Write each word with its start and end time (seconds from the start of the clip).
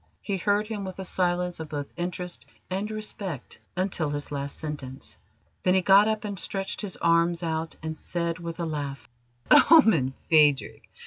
He 0.23 0.37
heard 0.37 0.65
him 0.65 0.83
with 0.83 0.97
a 0.97 1.05
silence 1.05 1.59
of 1.59 1.69
both 1.69 1.93
interest 1.95 2.47
and 2.71 2.89
respect 2.89 3.59
until 3.75 4.09
his 4.09 4.31
last 4.31 4.57
sentence. 4.57 5.15
Then 5.61 5.75
he 5.75 5.81
got 5.81 6.07
up 6.07 6.25
and 6.25 6.39
stretched 6.39 6.81
his 6.81 6.97
arms 6.97 7.43
out 7.43 7.75
and 7.83 7.95
said 7.99 8.39
with 8.39 8.59
a 8.59 8.65
laugh: 8.65 9.07
"Omen, 9.69 10.15
Phadrig! 10.27 10.87